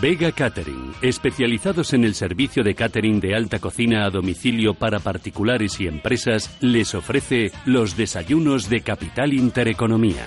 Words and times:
Vega 0.00 0.32
Catering, 0.32 0.94
especializados 1.02 1.92
en 1.92 2.04
el 2.04 2.14
servicio 2.14 2.64
de 2.64 2.74
catering 2.74 3.20
de 3.20 3.34
alta 3.34 3.58
cocina 3.58 4.06
a 4.06 4.10
domicilio 4.10 4.72
para 4.72 4.98
particulares 4.98 5.78
y 5.78 5.88
empresas, 5.88 6.56
les 6.60 6.94
ofrece 6.94 7.52
los 7.66 7.98
desayunos 7.98 8.70
de 8.70 8.80
Capital 8.80 9.34
Intereconomía. 9.34 10.26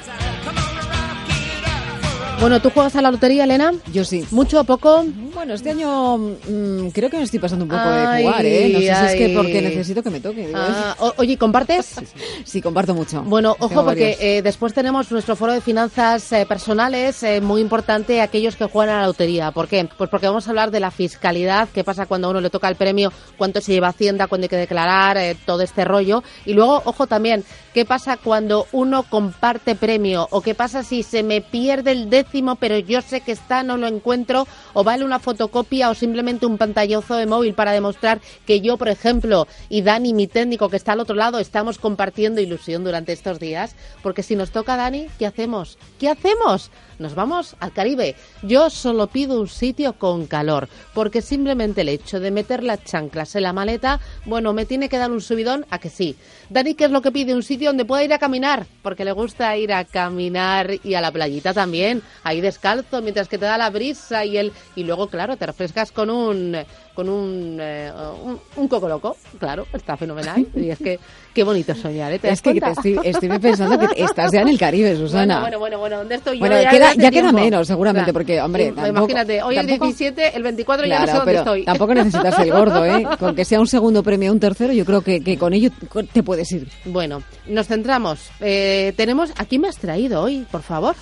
Bueno, 2.39 2.61
¿tú 2.61 2.69
juegas 2.71 2.93
a 2.97 3.01
la 3.01 3.09
lotería, 3.09 3.45
Elena? 3.45 3.71
Yo 3.93 4.03
sí. 4.03 4.25
¿Mucho 4.31 4.59
o 4.59 4.63
poco? 4.65 5.05
Bueno, 5.33 5.53
este 5.53 5.69
año 5.69 6.17
mm, 6.17 6.89
creo 6.93 7.09
que 7.09 7.15
me 7.15 7.23
estoy 7.23 7.39
pasando 7.39 7.63
un 7.63 7.69
poco 7.69 7.89
de 7.89 8.21
jugar, 8.21 8.45
¿eh? 8.45 8.69
No 8.73 8.79
sé 8.79 8.85
si 8.85 9.05
es 9.05 9.15
que 9.15 9.33
porque 9.33 9.61
necesito 9.61 10.03
que 10.03 10.09
me 10.09 10.19
toque. 10.19 10.47
digo, 10.47 10.59
Ah, 10.61 10.93
oye, 11.17 11.37
¿compartes? 11.37 11.95
Sí, 12.43 12.61
comparto 12.61 12.93
mucho. 12.93 13.21
Bueno, 13.23 13.55
ojo 13.59 13.85
porque 13.85 14.17
eh, 14.19 14.41
después 14.41 14.73
tenemos 14.73 15.09
nuestro 15.09 15.37
foro 15.37 15.53
de 15.53 15.61
finanzas 15.61 16.29
eh, 16.33 16.45
personales, 16.45 17.23
eh, 17.23 17.39
muy 17.39 17.61
importante 17.61 18.19
aquellos 18.19 18.57
que 18.57 18.65
juegan 18.65 18.93
a 18.97 19.01
la 19.01 19.07
lotería. 19.07 19.51
¿Por 19.51 19.69
qué? 19.69 19.87
Pues 19.97 20.09
porque 20.09 20.27
vamos 20.27 20.45
a 20.47 20.49
hablar 20.49 20.69
de 20.69 20.81
la 20.81 20.91
fiscalidad, 20.91 21.69
qué 21.73 21.85
pasa 21.85 22.07
cuando 22.07 22.27
a 22.27 22.31
uno 22.31 22.41
le 22.41 22.49
toca 22.49 22.67
el 22.67 22.75
premio, 22.75 23.13
cuánto 23.37 23.61
se 23.61 23.71
lleva 23.71 23.87
Hacienda, 23.87 24.27
cuándo 24.27 24.45
hay 24.45 24.49
que 24.49 24.57
declarar, 24.57 25.15
eh, 25.17 25.37
todo 25.45 25.61
este 25.61 25.85
rollo. 25.85 26.23
Y 26.45 26.53
luego, 26.53 26.81
ojo 26.83 27.07
también, 27.07 27.45
qué 27.73 27.85
pasa 27.85 28.17
cuando 28.17 28.67
uno 28.73 29.03
comparte 29.03 29.75
premio 29.75 30.27
o 30.29 30.41
qué 30.41 30.55
pasa 30.55 30.83
si 30.83 31.03
se 31.03 31.23
me 31.23 31.39
pierde 31.39 31.91
el 31.91 32.09
pero 32.59 32.77
yo 32.79 33.01
sé 33.01 33.21
que 33.21 33.31
está, 33.31 33.63
no 33.63 33.77
lo 33.77 33.87
encuentro, 33.87 34.47
o 34.73 34.83
vale 34.83 35.05
una 35.05 35.19
fotocopia 35.19 35.89
o 35.89 35.93
simplemente 35.95 36.45
un 36.45 36.57
pantallazo 36.57 37.15
de 37.15 37.25
móvil 37.25 37.53
para 37.53 37.71
demostrar 37.71 38.21
que 38.45 38.61
yo, 38.61 38.77
por 38.77 38.89
ejemplo, 38.89 39.47
y 39.69 39.81
Dani, 39.81 40.13
mi 40.13 40.27
técnico 40.27 40.69
que 40.69 40.77
está 40.77 40.93
al 40.93 40.99
otro 40.99 41.15
lado, 41.15 41.39
estamos 41.39 41.77
compartiendo 41.77 42.41
ilusión 42.41 42.83
durante 42.83 43.13
estos 43.13 43.39
días. 43.39 43.75
Porque 44.01 44.23
si 44.23 44.35
nos 44.35 44.51
toca 44.51 44.75
Dani, 44.75 45.07
¿qué 45.19 45.25
hacemos? 45.25 45.77
¿Qué 45.99 46.09
hacemos? 46.09 46.71
Nos 46.99 47.15
vamos 47.15 47.55
al 47.59 47.73
Caribe. 47.73 48.15
Yo 48.43 48.69
solo 48.69 49.07
pido 49.07 49.39
un 49.39 49.47
sitio 49.47 49.93
con 49.93 50.27
calor, 50.27 50.69
porque 50.93 51.21
simplemente 51.21 51.81
el 51.81 51.89
hecho 51.89 52.19
de 52.19 52.31
meter 52.31 52.63
las 52.63 52.83
chanclas 52.83 53.35
en 53.35 53.43
la 53.43 53.53
maleta, 53.53 53.99
bueno, 54.25 54.53
me 54.53 54.65
tiene 54.65 54.89
que 54.89 54.97
dar 54.97 55.11
un 55.11 55.21
subidón 55.21 55.65
a 55.69 55.79
que 55.79 55.89
sí. 55.89 56.15
Dani, 56.49 56.75
¿qué 56.75 56.85
es 56.85 56.91
lo 56.91 57.01
que 57.01 57.11
pide? 57.11 57.33
Un 57.33 57.43
sitio 57.43 57.69
donde 57.69 57.85
pueda 57.85 58.03
ir 58.03 58.13
a 58.13 58.19
caminar, 58.19 58.65
porque 58.81 59.05
le 59.05 59.11
gusta 59.11 59.57
ir 59.57 59.73
a 59.73 59.85
caminar 59.85 60.71
y 60.83 60.93
a 60.93 61.01
la 61.01 61.11
playita 61.11 61.53
también, 61.53 62.01
ahí 62.23 62.41
descalzo, 62.41 63.01
mientras 63.01 63.27
que 63.27 63.37
te 63.37 63.45
da 63.45 63.57
la 63.57 63.69
brisa 63.69 64.25
y 64.25 64.37
el 64.37 64.51
y 64.75 64.83
luego, 64.83 65.07
claro, 65.07 65.37
te 65.37 65.45
refrescas 65.45 65.91
con 65.91 66.09
un 66.09 66.57
con 66.93 67.09
un, 67.09 67.57
eh, 67.59 67.91
un, 68.23 68.39
un 68.55 68.67
coco 68.67 68.87
loco, 68.87 69.17
claro, 69.39 69.65
está 69.73 69.97
fenomenal. 69.97 70.45
Y 70.55 70.69
es 70.69 70.77
que 70.77 70.99
qué 71.33 71.43
bonito 71.43 71.73
soñar, 71.73 72.11
¿eh? 72.13 72.19
¿Te 72.19 72.27
das 72.27 72.35
Es 72.37 72.41
que 72.43 72.61
te 72.61 72.69
estoy, 72.69 72.99
estoy 73.03 73.29
pensando 73.39 73.79
que 73.79 74.03
estás 74.03 74.31
ya 74.31 74.41
en 74.41 74.49
el 74.49 74.59
Caribe, 74.59 74.95
Susana. 74.97 75.39
Bueno, 75.39 75.57
bueno, 75.57 75.79
bueno, 75.79 75.79
bueno, 75.79 75.97
¿dónde 75.97 76.15
estoy 76.15 76.35
yo? 76.37 76.41
Bueno, 76.41 76.61
ya 76.61 76.69
queda- 76.69 76.93
ya 76.93 77.31
menos, 77.31 77.67
seguramente, 77.67 78.13
porque, 78.13 78.39
hombre, 78.41 78.71
tampoco- 78.71 78.89
Imagínate, 78.89 79.41
hoy 79.41 79.55
tampoco- 79.55 79.85
el 79.85 79.91
17, 79.95 80.35
el 80.37 80.43
24 80.43 80.85
ya 80.85 80.99
no 80.99 81.05
sé 81.07 81.11
dónde 81.13 81.25
pero 81.25 81.39
estoy. 81.39 81.65
tampoco 81.65 81.93
necesitas 81.95 82.39
el 82.39 82.51
gordo, 82.51 82.85
¿eh? 82.85 83.07
Con 83.19 83.35
que 83.35 83.43
sea 83.45 83.59
un 83.59 83.67
segundo 83.67 84.03
premio 84.03 84.29
o 84.29 84.33
un 84.33 84.39
tercero, 84.39 84.71
yo 84.73 84.85
creo 84.85 85.01
que, 85.01 85.21
que 85.23 85.37
con 85.37 85.53
ello 85.53 85.71
te 86.13 86.21
puedes 86.21 86.51
ir. 86.51 86.67
Bueno, 86.85 87.23
nos 87.47 87.67
centramos. 87.67 88.19
Eh, 88.39 88.93
tenemos, 88.95 89.31
¿a 89.37 89.45
quién 89.45 89.61
me 89.61 89.67
has 89.69 89.77
traído 89.77 90.21
hoy, 90.21 90.45
por 90.51 90.61
favor? 90.61 90.95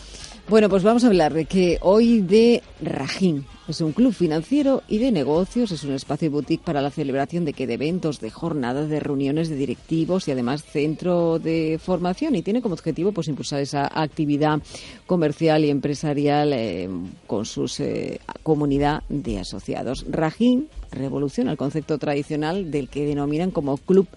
Bueno, 0.51 0.67
pues 0.67 0.83
vamos 0.83 1.05
a 1.05 1.07
hablar 1.07 1.33
de 1.33 1.45
que 1.45 1.77
hoy 1.79 2.19
de 2.19 2.61
Rajín. 2.81 3.45
Es 3.69 3.79
un 3.79 3.93
club 3.93 4.13
financiero 4.13 4.83
y 4.89 4.97
de 4.97 5.09
negocios, 5.09 5.71
es 5.71 5.85
un 5.85 5.93
espacio 5.93 6.29
boutique 6.29 6.61
para 6.61 6.81
la 6.81 6.89
celebración 6.89 7.45
de 7.45 7.53
que 7.53 7.67
de 7.67 7.75
eventos, 7.75 8.19
de 8.19 8.31
jornadas, 8.31 8.89
de 8.89 8.99
reuniones 8.99 9.47
de 9.47 9.55
directivos 9.55 10.27
y 10.27 10.31
además 10.31 10.65
centro 10.65 11.39
de 11.39 11.79
formación 11.81 12.35
y 12.35 12.41
tiene 12.41 12.61
como 12.61 12.73
objetivo 12.73 13.13
pues 13.13 13.29
impulsar 13.29 13.61
esa 13.61 13.89
actividad 13.93 14.59
comercial 15.07 15.63
y 15.63 15.69
empresarial 15.69 16.51
eh, 16.51 16.89
con 17.27 17.45
su 17.45 17.71
comunidad 18.43 19.03
de 19.07 19.39
asociados. 19.39 20.05
Rajín 20.09 20.67
revoluciona 20.91 21.51
el 21.51 21.57
concepto 21.57 21.97
tradicional 21.97 22.71
del 22.71 22.89
que 22.89 23.05
denominan 23.05 23.51
como 23.51 23.77
club 23.77 24.07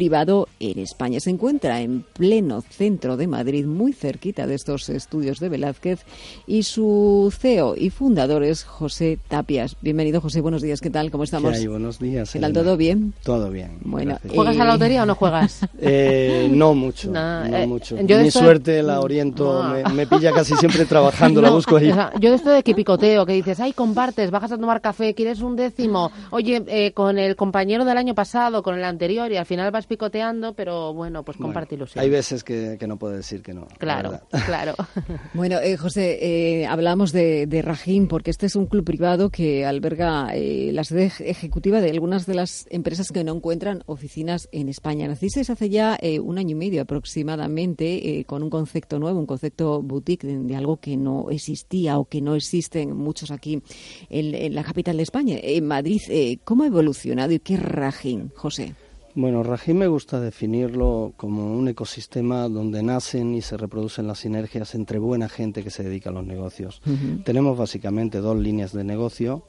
privado 0.00 0.46
en 0.60 0.78
España. 0.78 1.20
Se 1.20 1.30
encuentra 1.30 1.80
en 1.80 2.02
pleno 2.02 2.60
centro 2.60 3.16
de 3.16 3.26
Madrid, 3.26 3.64
muy 3.64 3.94
cerquita 3.94 4.46
de 4.46 4.54
estos 4.54 4.90
estudios 4.90 5.40
de 5.40 5.48
Velázquez, 5.48 6.00
y 6.46 6.64
su 6.64 7.32
CEO 7.34 7.74
y 7.78 7.88
fundador 7.88 8.44
es 8.44 8.62
José 8.62 9.18
Tapias. 9.28 9.74
Bienvenido, 9.80 10.20
José. 10.20 10.42
Buenos 10.42 10.60
días. 10.60 10.82
¿Qué 10.82 10.90
tal? 10.90 11.10
¿Cómo 11.10 11.24
estamos? 11.24 11.50
¿Qué 11.52 11.60
hay? 11.60 11.66
Buenos 11.66 11.98
días. 11.98 12.30
¿Qué 12.30 12.40
tal? 12.40 12.50
Elena. 12.50 12.62
¿Todo 12.64 12.76
bien? 12.76 13.14
Todo 13.24 13.50
bien. 13.50 13.78
Bueno. 13.84 14.18
¿Juegas 14.34 14.56
a 14.56 14.64
la 14.64 14.64
Eh, 14.64 14.72
lotería 14.74 15.02
o 15.02 15.06
no 15.06 15.14
juegas? 15.14 15.60
Eh, 15.80 16.46
no 16.52 16.74
mucho, 16.74 17.10
No, 17.10 17.48
no, 17.48 17.56
eh, 17.56 17.66
mucho. 17.66 17.96
yo 18.02 18.18
Mi 18.20 18.28
estoy- 18.28 18.42
suerte 18.42 18.82
la 18.82 19.00
oriento, 19.00 19.62
me, 19.64 19.94
me 19.94 20.06
pilla 20.06 20.30
casi 20.32 20.54
siempre 20.56 20.84
trabajando, 20.84 21.40
la 21.40 21.48
busco 21.48 21.76
ahí. 21.76 21.90
o 21.90 21.94
sea, 21.94 22.12
yo 22.20 22.28
de 22.28 22.36
esto 22.36 22.50
de 22.50 22.62
que 22.62 22.74
picoteo, 22.74 23.24
que 23.24 23.32
dices, 23.32 23.60
ay, 23.60 23.72
compartes, 23.72 24.30
bajas 24.30 24.52
a 24.52 24.58
tomar 24.58 24.82
café, 24.82 25.14
quieres 25.14 25.40
un 25.40 25.56
décimo, 25.56 26.10
oye, 26.32 26.62
eh, 26.66 26.92
con 26.92 27.18
el 27.18 27.34
compañero 27.34 27.86
del 27.86 27.96
año 27.96 28.14
pasado, 28.14 28.62
con 28.62 28.74
el 28.76 28.84
anterior, 28.84 29.32
y 29.32 29.38
al 29.38 29.46
final 29.46 29.70
vas 29.70 29.85
picoteando, 29.86 30.54
pero 30.54 30.92
bueno, 30.94 31.22
pues 31.24 31.36
Bueno, 31.38 31.48
comparte 31.48 31.74
ilusión. 31.74 32.02
Hay 32.02 32.10
veces 32.10 32.44
que, 32.44 32.76
que 32.78 32.86
no 32.86 32.98
puedo 32.98 33.14
decir 33.14 33.42
que 33.42 33.54
no. 33.54 33.62
la 33.62 33.76
Claro, 33.78 34.20
claro. 34.46 34.74
Bueno, 35.34 35.58
eh, 35.60 35.76
José, 35.76 36.18
eh, 36.60 36.66
hablamos 36.66 37.12
de, 37.12 37.46
de 37.46 37.62
Rajín 37.62 38.08
porque 38.08 38.30
este 38.30 38.46
es 38.46 38.56
un 38.56 38.66
club 38.66 38.84
privado 38.84 39.30
que 39.30 39.64
alberga 39.64 40.30
eh, 40.34 40.70
la 40.72 40.84
sede 40.84 41.06
ej- 41.06 41.20
ejecutiva 41.26 41.80
de 41.80 41.90
algunas 41.90 42.26
de 42.26 42.34
las 42.34 42.66
empresas 42.70 43.10
que 43.12 43.24
no 43.24 43.34
encuentran 43.34 43.82
oficinas 43.86 44.48
en 44.52 44.68
España. 44.68 45.08
Nacisteis 45.08 45.50
hace 45.50 45.68
ya 45.70 45.96
eh, 46.00 46.20
un 46.20 46.38
año 46.38 46.50
y 46.52 46.54
medio 46.54 46.82
aproximadamente 46.82 48.18
eh, 48.20 48.24
con 48.24 48.42
un 48.42 48.50
concepto 48.50 48.98
nuevo, 48.98 49.18
un 49.18 49.26
concepto 49.26 49.82
boutique 49.82 50.26
de, 50.26 50.38
de 50.38 50.56
algo 50.56 50.78
que 50.78 50.96
no 50.96 51.30
existía 51.30 51.98
o 51.98 52.04
que 52.06 52.20
no 52.20 52.34
existen 52.34 52.96
muchos 52.96 53.30
aquí 53.30 53.62
en, 54.10 54.34
en 54.34 54.54
la 54.54 54.64
capital 54.64 54.96
de 54.96 55.02
España, 55.02 55.36
en 55.42 55.66
Madrid. 55.66 56.00
Eh, 56.08 56.38
¿Cómo 56.44 56.62
ha 56.62 56.66
evolucionado 56.66 57.32
y 57.32 57.38
qué 57.40 57.54
es 57.54 57.62
Rajín, 57.62 58.30
José? 58.34 58.74
Bueno, 59.16 59.42
Rajín 59.42 59.78
me 59.78 59.86
gusta 59.86 60.20
definirlo 60.20 61.14
como 61.16 61.56
un 61.56 61.68
ecosistema 61.68 62.50
donde 62.50 62.82
nacen 62.82 63.34
y 63.34 63.40
se 63.40 63.56
reproducen 63.56 64.06
las 64.06 64.18
sinergias 64.18 64.74
entre 64.74 64.98
buena 64.98 65.30
gente 65.30 65.64
que 65.64 65.70
se 65.70 65.82
dedica 65.82 66.10
a 66.10 66.12
los 66.12 66.26
negocios. 66.26 66.82
Tenemos 67.24 67.56
básicamente 67.56 68.18
dos 68.18 68.36
líneas 68.36 68.74
de 68.74 68.84
negocio, 68.84 69.44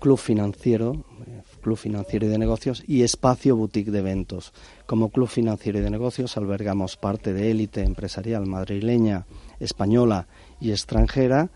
club 0.00 0.18
financiero, 0.18 1.04
eh, 1.28 1.42
club 1.62 1.76
financiero 1.76 2.26
y 2.26 2.28
de 2.28 2.38
negocios 2.38 2.82
y 2.88 3.04
espacio 3.04 3.54
boutique 3.54 3.92
de 3.92 4.00
eventos. 4.00 4.52
Como 4.84 5.10
club 5.10 5.28
financiero 5.28 5.78
y 5.78 5.82
de 5.82 5.90
negocios 5.90 6.36
albergamos 6.36 6.96
parte 6.96 7.32
de 7.32 7.52
élite 7.52 7.84
empresarial 7.84 8.46
madrileña, 8.46 9.26
española 9.60 10.26
y 10.60 10.72
extranjera 10.72 11.50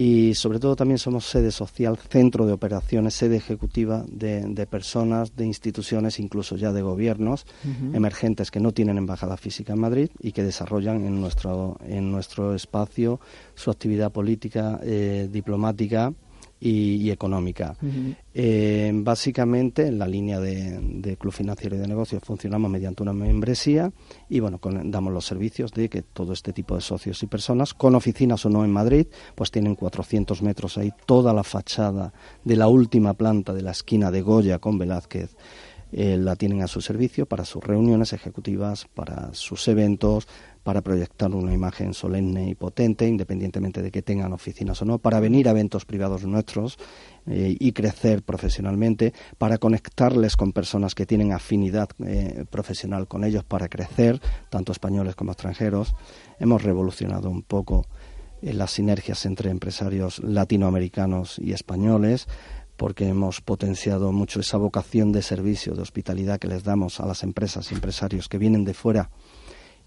y 0.00 0.34
sobre 0.34 0.60
todo 0.60 0.76
también 0.76 0.98
somos 0.98 1.24
sede 1.24 1.50
social, 1.50 1.98
centro 1.98 2.46
de 2.46 2.52
operaciones, 2.52 3.14
sede 3.14 3.34
ejecutiva 3.34 4.04
de, 4.08 4.42
de 4.42 4.64
personas, 4.64 5.34
de 5.34 5.44
instituciones, 5.44 6.20
incluso 6.20 6.54
ya 6.54 6.72
de 6.72 6.82
gobiernos 6.82 7.46
emergentes 7.92 8.52
que 8.52 8.60
no 8.60 8.70
tienen 8.70 8.96
embajada 8.96 9.36
física 9.36 9.72
en 9.72 9.80
Madrid 9.80 10.10
y 10.20 10.30
que 10.30 10.44
desarrollan 10.44 11.04
en 11.04 11.20
nuestro, 11.20 11.78
en 11.84 12.12
nuestro 12.12 12.54
espacio 12.54 13.18
su 13.56 13.72
actividad 13.72 14.12
política, 14.12 14.78
eh, 14.84 15.28
diplomática 15.32 16.12
y, 16.60 16.96
y 16.96 17.10
económica. 17.10 17.76
Eh, 18.34 18.90
básicamente, 18.94 19.86
en 19.86 19.98
la 19.98 20.06
línea 20.06 20.38
de, 20.40 20.78
de 20.80 21.16
Club 21.16 21.32
Financiero 21.32 21.76
y 21.76 21.78
de 21.78 21.88
Negocios 21.88 22.22
funcionamos 22.24 22.70
mediante 22.70 23.02
una 23.02 23.12
membresía 23.12 23.90
y 24.28 24.40
bueno, 24.40 24.58
con- 24.58 24.90
damos 24.90 25.12
los 25.12 25.24
servicios 25.26 25.72
de 25.72 25.88
que 25.88 26.02
todo 26.02 26.32
este 26.32 26.52
tipo 26.52 26.74
de 26.74 26.80
socios 26.80 27.22
y 27.22 27.26
personas, 27.26 27.74
con 27.74 27.94
oficinas 27.94 28.44
o 28.46 28.50
no 28.50 28.64
en 28.64 28.70
Madrid, 28.72 29.06
pues 29.34 29.50
tienen 29.50 29.74
400 29.74 30.42
metros 30.42 30.78
ahí 30.78 30.92
toda 31.06 31.32
la 31.32 31.42
fachada 31.44 32.12
de 32.44 32.56
la 32.56 32.68
última 32.68 33.14
planta 33.14 33.52
de 33.52 33.62
la 33.62 33.72
esquina 33.72 34.10
de 34.10 34.22
Goya 34.22 34.58
con 34.58 34.78
Velázquez. 34.78 35.36
Eh, 35.90 36.18
la 36.18 36.36
tienen 36.36 36.62
a 36.62 36.68
su 36.68 36.80
servicio 36.82 37.26
para 37.26 37.46
sus 37.46 37.64
reuniones 37.64 38.12
ejecutivas, 38.12 38.86
para 38.94 39.32
sus 39.32 39.68
eventos, 39.68 40.28
para 40.62 40.82
proyectar 40.82 41.34
una 41.34 41.54
imagen 41.54 41.94
solemne 41.94 42.50
y 42.50 42.54
potente, 42.54 43.08
independientemente 43.08 43.80
de 43.80 43.90
que 43.90 44.02
tengan 44.02 44.34
oficinas 44.34 44.82
o 44.82 44.84
no, 44.84 44.98
para 44.98 45.18
venir 45.18 45.48
a 45.48 45.52
eventos 45.52 45.86
privados 45.86 46.24
nuestros 46.24 46.78
eh, 47.26 47.56
y 47.58 47.72
crecer 47.72 48.22
profesionalmente, 48.22 49.14
para 49.38 49.56
conectarles 49.56 50.36
con 50.36 50.52
personas 50.52 50.94
que 50.94 51.06
tienen 51.06 51.32
afinidad 51.32 51.88
eh, 52.04 52.44
profesional 52.50 53.08
con 53.08 53.24
ellos 53.24 53.44
para 53.44 53.68
crecer, 53.68 54.20
tanto 54.50 54.72
españoles 54.72 55.14
como 55.14 55.32
extranjeros. 55.32 55.94
Hemos 56.38 56.62
revolucionado 56.64 57.30
un 57.30 57.42
poco 57.42 57.86
las 58.42 58.70
sinergias 58.72 59.26
entre 59.26 59.50
empresarios 59.50 60.20
latinoamericanos 60.20 61.40
y 61.40 61.52
españoles 61.52 62.28
porque 62.78 63.08
hemos 63.08 63.40
potenciado 63.42 64.12
mucho 64.12 64.38
esa 64.40 64.56
vocación 64.56 65.10
de 65.12 65.20
servicio, 65.20 65.74
de 65.74 65.82
hospitalidad 65.82 66.38
que 66.38 66.46
les 66.48 66.62
damos 66.62 67.00
a 67.00 67.06
las 67.06 67.22
empresas 67.24 67.70
y 67.70 67.74
empresarios 67.74 68.28
que 68.28 68.38
vienen 68.38 68.64
de 68.64 68.72
fuera 68.72 69.10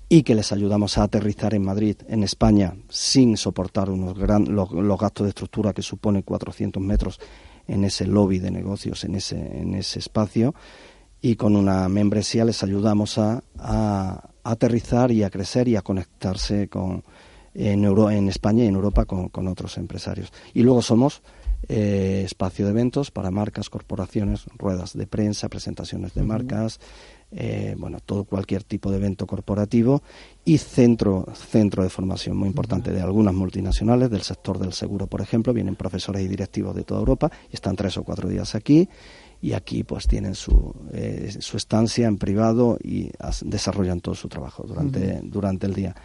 y 0.10 0.24
que 0.24 0.36
les 0.36 0.52
ayudamos 0.52 0.98
a 0.98 1.04
aterrizar 1.04 1.54
en 1.54 1.64
Madrid, 1.64 1.96
en 2.10 2.22
España, 2.22 2.76
sin 2.90 3.38
soportar 3.38 3.90
unos 3.90 4.20
gran, 4.20 4.54
los, 4.54 4.70
gastos 5.00 5.24
de 5.24 5.30
estructura 5.30 5.72
que 5.72 5.82
supone 5.82 6.22
400 6.24 6.84
metros 6.84 7.18
en 7.66 7.86
ese 7.86 8.06
lobby 8.06 8.40
de 8.40 8.52
negocios, 8.52 9.06
en 9.06 9.16
ese, 9.16 9.38
en 9.38 9.74
ese 9.74 10.00
espacio. 10.00 10.54
Y 11.22 11.36
con 11.38 11.56
una 11.56 11.88
membresía 11.88 12.44
les 12.44 12.62
ayudamos 12.62 13.18
a, 13.18 13.42
a 13.58 14.30
aterrizar 14.44 15.12
y 15.12 15.24
a 15.24 15.30
crecer 15.30 15.70
y 15.70 15.78
a 15.78 15.82
conectarse 15.82 16.68
con, 16.68 17.06
en, 17.54 17.86
Euro- 17.86 18.12
en 18.12 18.28
España 18.28 18.66
y 18.66 18.68
en 18.68 18.76
Europa 18.76 19.06
con, 19.06 19.30
con 19.30 19.48
otros 19.48 19.78
empresarios. 19.78 20.34
Y 20.54 20.64
luego 20.64 20.82
somos 20.82 21.22
eh, 21.68 22.24
espacio 22.26 22.66
de 22.66 22.72
eventos 22.72 23.12
para 23.12 23.32
marcas, 23.32 23.70
corporaciones, 23.70 24.46
ruedas 24.58 24.98
de 24.98 25.08
prensa, 25.08 25.50
presentaciones 25.50 26.14
de 26.14 26.24
marcas, 26.24 26.80
eh, 27.32 27.76
bueno, 27.78 28.00
todo 28.06 28.26
cualquier 28.26 28.64
tipo 28.64 28.92
de 28.92 28.98
evento 28.98 29.26
corporativo 29.26 30.04
y 30.44 30.58
centro, 30.58 31.26
centro 31.34 31.84
de 31.84 31.90
formación 31.90 32.36
muy 32.36 32.48
importante 32.48 32.92
de 32.92 33.02
algunas 33.02 33.34
multinacionales 33.34 34.10
del 34.10 34.22
sector 34.22 34.60
del 34.60 34.74
seguro, 34.74 35.08
por 35.08 35.22
ejemplo, 35.22 35.54
vienen 35.54 35.76
profesores 35.76 36.24
y 36.24 36.28
directivos 36.28 36.76
de 36.76 36.84
toda 36.84 37.00
Europa 37.00 37.32
y 37.50 37.56
están 37.56 37.76
tres 37.76 37.98
o 37.98 38.04
cuatro 38.04 38.28
días 38.28 38.54
aquí 38.54 38.90
y 39.42 39.54
aquí 39.54 39.84
pues 39.84 40.08
tienen 40.08 40.36
su, 40.36 40.76
eh, 40.92 41.34
su 41.40 41.58
estancia 41.58 42.08
en 42.08 42.18
privado 42.18 42.78
y 42.84 43.10
desarrollan 43.44 44.02
todo 44.02 44.14
su 44.14 44.28
trabajo 44.28 44.64
durante, 44.68 45.22
durante 45.24 45.68
el 45.68 45.74
día. 45.74 45.96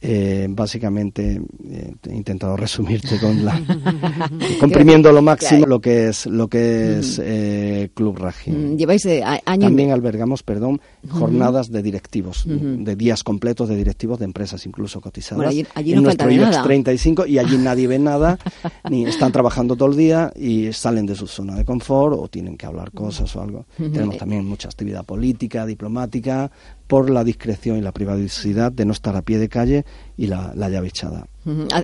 Eh, 0.00 0.46
básicamente 0.48 1.42
eh, 1.68 1.92
he 2.08 2.14
intentado 2.14 2.56
resumirte 2.56 3.18
con 3.18 3.44
la 3.44 3.60
comprimiendo 4.60 5.10
lo 5.10 5.22
máximo 5.22 5.66
lo 5.66 5.80
que 5.80 6.10
es 6.10 6.26
lo 6.26 6.46
que 6.46 7.00
es 7.00 7.20
eh, 7.20 7.90
Club 7.94 8.16
Rajin. 8.16 8.74
Mm, 8.74 8.76
lleváis 8.76 9.04
años 9.06 9.42
también 9.44 9.90
albergamos 9.90 10.44
perdón 10.44 10.80
jornadas 11.08 11.72
de 11.72 11.82
directivos 11.82 12.44
de 12.46 12.94
días 12.94 13.24
completos 13.24 13.68
de 13.68 13.74
directivos 13.74 14.20
de 14.20 14.26
empresas 14.26 14.64
incluso 14.66 15.00
cotizadas 15.00 15.48
allí, 15.48 15.66
no 15.92 15.98
en 15.98 16.02
nuestro 16.04 16.30
IBEX 16.30 16.62
35 16.62 17.26
y 17.26 17.40
allí 17.40 17.58
nadie 17.58 17.88
ve 17.88 17.98
nada 17.98 18.38
ni 18.88 19.04
están 19.04 19.32
trabajando 19.32 19.74
todo 19.74 19.88
el 19.88 19.96
día 19.96 20.32
y 20.36 20.72
salen 20.72 21.06
de 21.06 21.16
su 21.16 21.26
zona 21.26 21.56
de 21.56 21.64
confort 21.64 22.16
o 22.16 22.28
tienen 22.28 22.56
que 22.56 22.66
hablar 22.66 22.92
cosas 22.92 23.34
o 23.34 23.42
algo. 23.42 23.66
Tenemos 23.76 24.16
también 24.16 24.44
mucha 24.44 24.68
actividad 24.68 25.04
política 25.04 25.66
diplomática 25.66 26.52
por 26.88 27.10
la 27.10 27.22
discreción 27.22 27.76
y 27.76 27.82
la 27.82 27.92
privacidad 27.92 28.72
de 28.72 28.86
no 28.86 28.92
estar 28.92 29.14
a 29.14 29.22
pie 29.22 29.38
de 29.38 29.48
calle 29.48 29.84
y 30.16 30.26
la, 30.26 30.54
llave 30.56 30.88
echada. 30.88 31.28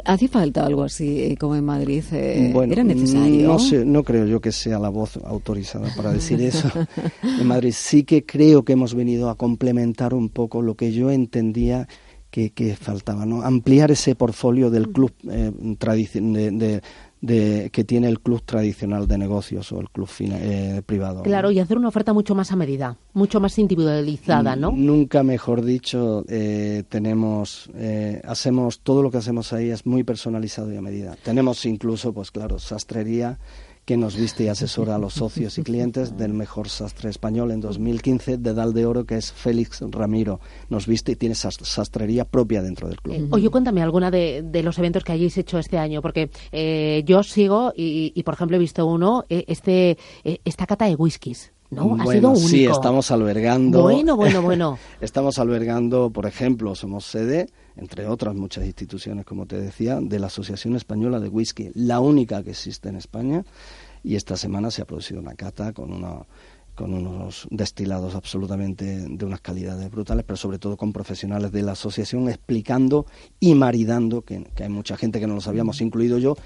¿Hace 0.05 0.29
falta 0.29 0.65
algo 0.65 0.83
así 0.83 1.23
eh, 1.23 1.37
como 1.39 1.55
en 1.57 1.65
Madrid? 1.65 2.03
Eh, 2.13 2.53
¿Era 2.71 2.83
necesario? 2.83 3.47
No, 3.47 3.59
sé, 3.59 3.85
no 3.85 4.03
creo 4.03 4.27
yo 4.27 4.41
que 4.41 4.51
sea 4.51 4.79
la 4.79 4.89
voz 4.89 5.19
autorizada 5.19 5.95
para 5.95 6.11
decir 6.13 6.41
eso. 6.43 6.71
en 7.23 7.47
Madrid 7.47 7.75
sí 7.77 8.05
que 8.05 8.25
creo 8.25 8.65
que 8.65 8.73
hemos 8.73 8.95
venido 8.95 9.29
a 9.29 9.37
complementar 9.37 10.15
un 10.15 10.31
poco 10.31 10.63
lo 10.63 10.75
que 10.75 10.93
yo 10.93 11.11
entendía 11.11 11.87
que, 12.31 12.77
faltaba, 12.81 13.25
¿no? 13.27 13.43
Ampliar 13.43 13.93
ese 13.93 14.17
portfolio 14.17 14.69
del 14.69 14.89
club 14.89 15.13
eh, 15.31 15.53
de, 15.55 16.51
de, 16.51 16.83
que 17.27 17.85
tiene 17.87 18.09
el 18.09 18.21
club 18.21 18.43
tradicional 18.43 19.09
de 19.09 19.19
negocios 19.19 19.73
o 19.73 19.81
el 19.81 19.91
club 19.91 20.09
eh, 20.21 20.83
privado. 20.85 21.23
Claro, 21.23 21.51
y 21.51 21.59
hacer 21.59 21.79
una 21.79 21.89
oferta 21.89 22.13
mucho 22.13 22.35
más 22.35 22.53
a 22.53 22.57
medida, 22.57 22.97
mucho 23.13 23.41
más 23.41 23.59
individualizada, 23.59 24.57
¿no? 24.57 24.73
Nunca 24.73 25.23
mejor 25.23 25.65
dicho, 25.65 26.25
eh, 26.29 26.85
tenemos, 26.89 27.71
eh, 27.75 28.21
hacemos, 28.25 28.81
todo 28.81 29.03
lo 29.03 29.11
que 29.11 29.19
hacemos 29.19 29.53
ahí 29.53 29.71
es 29.71 29.87
muy 29.87 30.05
personalizado 30.05 30.73
y 30.73 30.77
a 30.77 30.83
medida. 30.83 31.17
Tenemos 31.23 31.65
incluso, 31.67 32.13
pues 32.13 32.31
claro, 32.31 32.59
sastrería 32.59 33.39
que 33.85 33.97
nos 33.97 34.17
viste 34.17 34.45
y 34.45 34.49
asesora 34.49 34.95
a 34.95 34.99
los 34.99 35.15
socios 35.15 35.59
y 35.59 35.63
clientes 35.63 36.17
del 36.17 36.33
mejor 36.33 36.69
sastre 36.69 37.11
español 37.11 37.51
en 37.51 37.61
2015 37.61 38.39
de 38.39 38.55
Dal 38.55 38.73
de 38.73 38.87
Oro, 38.87 39.05
que 39.05 39.17
es 39.17 39.33
Félix 39.33 39.83
Ramiro. 39.91 40.41
Nos 40.71 40.87
viste 40.87 41.13
y 41.13 41.17
tiene 41.17 41.35
sastrería 41.35 42.25
propia 42.25 42.63
dentro 42.63 42.89
del 42.89 43.01
club. 43.01 43.29
oye, 43.33 43.51
cuéntame 43.51 43.83
alguna 43.83 44.11
de, 44.11 44.63
los 44.63 44.79
eventos 44.79 45.05
que 45.05 45.13
hayáis 45.13 45.37
hecho 45.37 45.59
este 45.59 45.77
año, 45.77 46.01
porque 46.01 46.31
eh, 46.53 47.03
yo 47.05 47.23
sigo 47.23 47.73
y, 47.77 48.23
por 48.25 48.35
ejemplo, 48.35 48.57
he 48.57 48.61
visto 48.61 48.87
uno, 48.87 49.25
eh, 49.29 49.45
este, 49.49 49.99
eh, 50.25 50.39
esta 50.45 50.67
cata 50.67 50.87
de 50.87 50.95
whiskies. 50.95 51.53
¿no? 51.71 51.97
Ha 52.01 52.07
sido 52.07 52.31
único. 52.31 52.49
Sí, 52.49 52.65
estamos 52.67 53.11
albergando. 53.11 53.83
Bueno, 53.83 54.17
bueno, 54.17 54.43
bueno. 54.43 54.79
estamos 55.01 55.39
albergando, 55.39 56.11
por 56.11 56.27
ejemplo, 56.27 56.75
somos 56.75 57.05
sede, 57.05 57.49
entre 57.77 58.07
otras 58.07 58.35
muchas 58.35 58.65
instituciones, 58.65 59.25
como 59.25 59.47
te 59.47 59.61
decía, 59.61 60.01
de 60.01 60.19
la 60.19 60.29
Asociación 60.29 60.77
Española 60.77 61.21
de 61.21 61.29
Whisky, 61.29 61.71
la 61.75 62.01
única 62.01 62.43
que 62.43 62.51
existe 62.51 62.89
en 62.89 62.97
España. 62.97 63.45
Y 64.03 64.17
esta 64.17 64.37
semana 64.37 64.71
se 64.71 64.83
ha 64.83 64.85
producido 64.85 65.21
una 65.21 65.35
cata 65.35 65.73
con 65.73 65.93
una 65.93 66.27
con 66.75 66.93
unos 66.93 67.47
destilados 67.51 68.17
absolutamente 68.17 69.07
de 69.09 69.25
unas 69.25 69.41
calidades 69.41 69.89
brutales, 69.91 70.25
pero 70.25 70.37
sobre 70.37 70.59
todo 70.59 70.77
con 70.77 70.93
profesionales 70.93 71.53
de 71.53 71.63
la 71.63 71.73
asociación 71.73 72.29
explicando 72.29 73.07
y 73.39 73.55
maridando, 73.55 74.23
que, 74.23 74.45
hay 74.57 74.69
mucha 74.69 74.97
gente 74.97 75.21
que 75.21 75.29
no 75.29 75.35
los 75.35 75.47
habíamos 75.47 75.81
incluido 75.81 76.19
yo, 76.19 76.37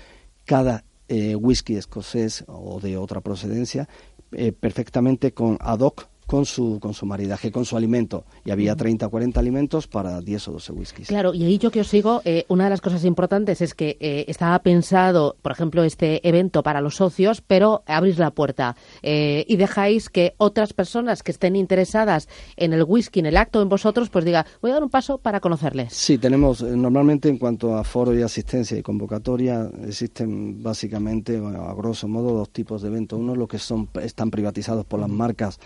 cada 0.44 0.84
eh, 1.08 1.34
whisky 1.34 1.76
escocés 1.76 2.44
o 2.46 2.78
de 2.81 2.98
otra 2.98 3.22
procedencia 3.22 3.88
eh, 4.32 4.52
perfectamente 4.52 5.32
con 5.32 5.56
ad 5.60 5.81
hoc 5.81 6.08
con 6.28 6.44
su, 6.44 6.78
con 6.78 6.92
su 6.92 7.06
maridaje, 7.06 7.50
con 7.50 7.64
su 7.64 7.75
alimento. 7.75 8.26
Y 8.44 8.50
había 8.50 8.76
30 8.76 9.06
o 9.06 9.10
40 9.10 9.40
alimentos 9.40 9.86
para 9.86 10.20
10 10.20 10.48
o 10.48 10.52
12 10.52 10.72
whiskies. 10.72 11.08
Claro, 11.08 11.32
y 11.32 11.42
ahí 11.42 11.56
yo 11.56 11.70
que 11.70 11.80
os 11.80 11.88
sigo, 11.88 12.20
eh, 12.26 12.44
una 12.48 12.64
de 12.64 12.70
las 12.70 12.82
cosas 12.82 13.06
importantes 13.06 13.62
es 13.62 13.75
que 13.75 13.96
eh, 13.98 14.26
estaba 14.28 14.58
pensado, 14.58 15.36
por 15.40 15.52
ejemplo, 15.52 15.84
este 15.84 16.28
evento 16.28 16.62
para 16.62 16.82
los 16.82 16.96
socios, 16.96 17.40
pero 17.40 17.82
abrís 17.86 18.19
la 18.19 18.30
puerta 18.30 18.76
eh, 19.02 19.46
y 19.48 19.56
dejáis 19.56 20.10
que 20.10 20.34
otras 20.36 20.75
personas 20.75 21.22
que 21.22 21.32
estén 21.32 21.56
interesadas 21.56 22.28
en 22.58 22.74
el 22.74 22.82
whisky, 22.82 23.20
en 23.20 23.26
el 23.26 23.38
acto, 23.38 23.62
en 23.62 23.70
vosotros, 23.70 24.10
pues 24.10 24.26
diga, 24.26 24.44
voy 24.60 24.70
a 24.70 24.74
dar 24.74 24.82
un 24.82 24.90
paso 24.90 25.16
para 25.16 25.40
conocerles. 25.40 25.94
Sí, 25.94 26.19
tenemos, 26.19 26.62
normalmente 26.62 27.31
en 27.31 27.38
cuanto 27.38 27.74
a 27.74 27.84
foro 27.84 28.14
y 28.14 28.20
asistencia 28.20 28.76
y 28.76 28.82
convocatoria, 28.82 29.70
existen 29.86 30.62
básicamente, 30.62 31.38
a 31.38 31.72
grosso 31.72 32.06
modo, 32.06 32.34
dos 32.34 32.50
tipos 32.50 32.82
de 32.82 32.88
eventos. 32.88 33.19
Uno, 33.19 33.34
los 33.34 33.48
que 33.48 33.58
son, 33.58 33.88
están 34.02 34.31
privatizados 34.31 34.84
por 34.84 35.00
las 35.00 35.08
marcas 35.08 35.58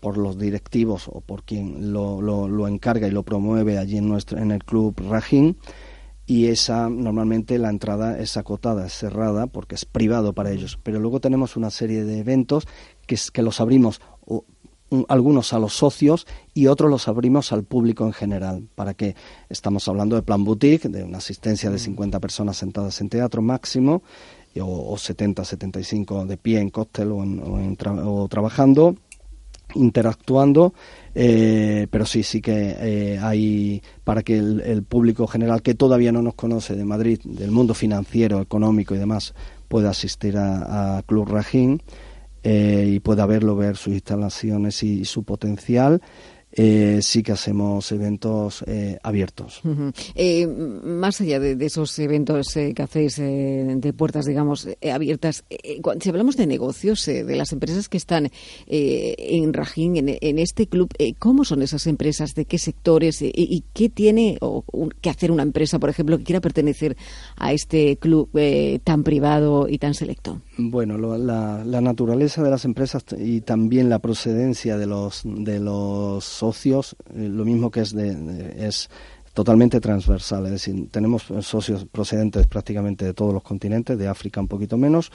por 0.00 0.16
los 0.16 0.38
directivos 0.38 1.08
o 1.08 1.20
por 1.20 1.42
quien 1.44 1.92
lo, 1.92 2.20
lo, 2.20 2.68
encarga 2.68 3.08
y 3.08 3.10
lo 3.10 3.22
promueve 3.22 3.78
allí 3.78 3.96
en, 3.96 4.08
nuestro, 4.08 4.38
en 4.38 4.50
el 4.50 4.64
club 4.64 4.94
Rajin 5.08 5.56
y 6.26 6.48
esa 6.48 6.90
normalmente 6.90 7.58
la 7.58 7.70
entrada 7.70 8.18
es 8.18 8.36
acotada, 8.36 8.86
es 8.86 8.92
cerrada 8.92 9.46
porque 9.46 9.74
es 9.74 9.86
privado 9.86 10.34
para 10.34 10.50
ellos. 10.50 10.78
Pero 10.82 11.00
luego 11.00 11.20
tenemos 11.20 11.56
una 11.56 11.70
serie 11.70 12.04
de 12.04 12.18
eventos 12.18 12.66
que, 13.06 13.16
que 13.32 13.42
los 13.42 13.60
abrimos 13.62 14.00
algunos 15.08 15.52
a 15.52 15.58
los 15.58 15.74
socios 15.74 16.26
y 16.54 16.66
otros 16.66 16.90
los 16.90 17.08
abrimos 17.08 17.52
al 17.52 17.64
público 17.64 18.04
en 18.04 18.12
general. 18.12 18.68
¿Para 18.74 18.94
que 18.94 19.14
Estamos 19.48 19.88
hablando 19.88 20.16
de 20.16 20.22
plan 20.22 20.44
boutique, 20.44 20.88
de 20.88 21.02
una 21.02 21.18
asistencia 21.18 21.70
de 21.70 21.78
50 21.78 22.20
personas 22.20 22.58
sentadas 22.58 23.00
en 23.00 23.08
teatro 23.08 23.40
máximo 23.40 24.02
o, 24.60 24.98
70, 24.98 25.44
75 25.44 26.26
de 26.26 26.36
pie 26.36 26.60
en 26.60 26.70
cóctel 26.70 27.12
o, 27.12 27.18
o 27.18 28.28
trabajando 28.28 28.96
interactuando, 29.74 30.74
eh, 31.14 31.86
pero 31.90 32.06
sí, 32.06 32.22
sí 32.22 32.40
que 32.40 32.76
eh, 32.78 33.18
hay 33.20 33.82
para 34.04 34.22
que 34.22 34.38
el, 34.38 34.82
público 34.82 35.26
general 35.26 35.62
que 35.62 35.74
todavía 35.74 36.12
no 36.12 36.22
nos 36.22 36.34
conoce 36.34 36.74
de 36.74 36.84
Madrid, 36.84 37.20
del 37.24 37.50
mundo 37.50 37.74
financiero, 37.74 38.40
económico 38.40 38.94
y 38.94 38.98
demás, 38.98 39.34
pueda 39.68 39.90
asistir 39.90 40.36
a, 40.38 41.02
Club 41.06 41.28
Rajín 41.28 41.82
eh, 42.42 42.90
y 42.94 43.00
pueda 43.00 43.26
verlo, 43.26 43.56
ver 43.56 43.76
sus 43.76 43.94
instalaciones 43.94 44.82
y 44.82 45.04
su 45.04 45.24
potencial 45.24 46.00
eh, 46.60 46.98
sí 47.02 47.22
que 47.22 47.30
hacemos 47.30 47.92
eventos 47.92 48.64
eh, 48.66 48.98
abiertos. 49.04 49.60
Eh, 50.16 50.44
más 50.48 51.20
allá 51.20 51.38
de, 51.38 51.64
esos 51.64 51.96
eventos 52.00 52.52
que 52.52 52.82
hacéis 52.82 53.16
de 53.16 53.92
puertas, 53.96 54.26
digamos, 54.26 54.66
abiertas, 54.92 55.44
si 56.00 56.08
hablamos 56.08 56.36
de 56.36 56.48
negocios, 56.48 57.06
de 57.06 57.36
las 57.36 57.52
empresas 57.52 57.88
que 57.88 57.96
están 57.96 58.30
en 58.66 59.52
Rajín, 59.52 60.08
en, 60.08 60.38
este 60.38 60.66
club, 60.66 60.92
¿cómo 61.20 61.44
son 61.44 61.62
esas 61.62 61.86
empresas? 61.86 62.34
¿De 62.34 62.44
qué 62.44 62.58
sectores? 62.58 63.22
¿Y, 63.22 63.62
qué 63.72 63.88
tiene 63.88 64.38
que 65.00 65.10
hacer 65.10 65.30
una 65.30 65.44
empresa, 65.44 65.78
por 65.78 65.90
ejemplo, 65.90 66.18
que 66.18 66.24
quiera 66.24 66.40
pertenecer 66.40 66.96
a 67.36 67.52
este 67.52 67.98
club 67.98 68.30
tan 68.82 69.04
privado 69.04 69.68
y 69.68 69.78
tan 69.78 69.94
selecto? 69.94 70.40
Bueno, 70.60 70.98
la, 70.98 71.80
naturaleza 71.80 72.42
de 72.42 72.50
las 72.50 72.64
empresas 72.64 73.04
y 73.16 73.42
también 73.42 73.88
la 73.88 74.00
procedencia 74.00 74.76
de 74.76 74.86
los, 74.86 75.22
de 75.24 75.60
los 75.60 76.24
socios, 76.24 76.96
eh, 77.14 77.28
lo 77.28 77.44
mismo 77.44 77.70
que 77.70 77.80
es, 77.80 77.94
de, 77.94 78.56
es 78.58 78.90
totalmente 79.34 79.78
transversal. 79.78 80.46
Es 80.46 80.52
decir, 80.52 80.88
tenemos 80.90 81.26
socios 81.42 81.84
procedentes 81.84 82.48
prácticamente 82.48 83.04
de 83.04 83.14
todos 83.14 83.32
los 83.32 83.44
continentes, 83.44 83.96
de 83.96 84.08
África 84.08 84.40
un 84.40 84.48
poquito 84.48 84.76
menos, 84.76 85.12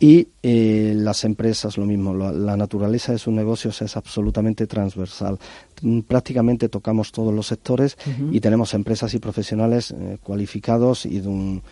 y 0.00 0.26
eh, 0.42 0.94
las 0.96 1.22
empresas 1.22 1.78
lo 1.78 1.84
mismo. 1.84 2.12
La, 2.12 2.56
naturaleza 2.56 3.12
de 3.12 3.18
sus 3.18 3.32
negocios 3.32 3.80
es 3.82 3.96
absolutamente 3.96 4.66
transversal. 4.66 5.38
Mm, 5.82 6.00
prácticamente 6.00 6.68
tocamos 6.68 7.12
todos 7.12 7.32
los 7.32 7.46
sectores 7.46 7.96
y 8.32 8.40
tenemos 8.40 8.74
empresas 8.74 9.14
y 9.14 9.20
profesionales 9.20 9.92
eh, 9.92 10.18
cualificados 10.20 11.06
y 11.06 11.20
de 11.20 11.28
un 11.28 11.62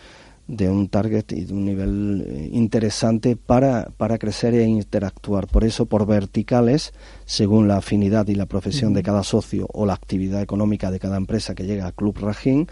de 0.49 0.67
un 0.67 0.89
target 0.89 1.31
y 1.31 1.45
de 1.45 1.53
un 1.53 1.63
nivel 1.63 2.25
eh, 2.27 2.49
interesante 2.51 3.35
para, 3.35 3.91
para 3.97 4.17
crecer 4.17 4.55
e 4.55 4.65
interactuar. 4.65 5.45
Por 5.45 5.63
eso, 5.63 5.85
por 5.85 6.07
verticales, 6.07 6.91
según 7.25 7.67
la 7.67 7.77
afinidad 7.77 8.27
y 8.27 8.35
la 8.35 8.47
profesión 8.47 8.93
de 8.95 9.03
cada 9.03 9.23
socio 9.23 9.67
o 9.71 9.85
la 9.85 9.93
actividad 9.93 10.41
económica 10.41 10.89
de 10.89 10.99
cada 10.99 11.17
empresa 11.17 11.53
que 11.53 11.65
llega 11.65 11.85
a 11.85 11.91
Club 11.91 12.17
Rajin, 12.17 12.67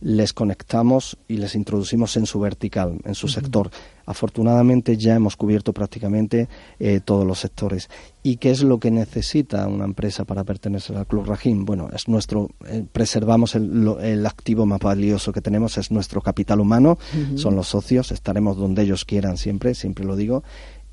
les 0.00 0.32
conectamos 0.32 1.18
y 1.28 1.36
les 1.36 1.54
introducimos 1.54 2.16
en 2.16 2.26
su 2.26 2.40
vertical, 2.40 2.98
en 3.04 3.14
su 3.14 3.28
sector. 3.28 3.70
Afortunadamente 4.06 4.96
ya 4.96 5.14
hemos 5.14 5.36
cubierto 5.36 5.72
prácticamente 5.72 6.48
eh, 6.78 7.00
todos 7.04 7.26
los 7.26 7.38
sectores. 7.38 7.88
¿Y 8.22 8.36
qué 8.36 8.50
es 8.50 8.62
lo 8.62 8.80
que 8.80 8.90
necesita 8.90 9.66
una 9.68 9.84
empresa 9.84 10.24
para 10.24 10.42
pertenecer 10.42 10.96
al 10.96 11.06
Club 11.06 11.26
Rajim? 11.26 11.64
Bueno, 11.64 11.88
es 11.92 12.08
nuestro, 12.08 12.50
eh, 12.66 12.84
preservamos 12.90 13.54
el, 13.54 14.26
activo 14.26 14.66
más 14.66 14.80
valioso 14.80 15.32
que 15.32 15.40
tenemos, 15.40 15.78
es 15.78 15.90
nuestro 15.90 16.20
capital 16.20 16.60
humano, 16.60 16.98
son 17.36 17.56
los 17.56 17.68
socios, 17.68 18.10
estaremos 18.10 18.56
donde 18.56 18.82
ellos 18.82 19.04
quieran 19.04 19.36
siempre, 19.36 19.74
siempre 19.74 20.04
lo 20.04 20.16
digo, 20.16 20.42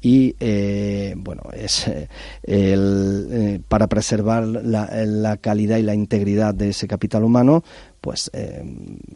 y 0.01 0.35
eh, 0.39 1.15
bueno 1.17 1.43
es 1.53 1.87
eh, 1.87 2.07
el, 2.43 3.27
eh, 3.31 3.59
para 3.67 3.87
preservar 3.87 4.45
la, 4.45 5.37
calidad 5.37 5.77
y 5.77 5.83
la 5.83 5.95
integridad 5.95 6.53
de 6.53 6.69
ese 6.69 6.87
capital 6.87 7.23
humano 7.23 7.63
pues 8.01 8.31